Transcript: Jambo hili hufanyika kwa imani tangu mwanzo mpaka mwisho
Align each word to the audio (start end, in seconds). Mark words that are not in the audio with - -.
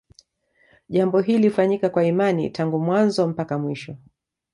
Jambo 0.89 1.19
hili 1.19 1.47
hufanyika 1.47 1.89
kwa 1.89 2.05
imani 2.05 2.49
tangu 2.49 2.79
mwanzo 2.79 3.27
mpaka 3.27 3.57
mwisho 3.57 3.95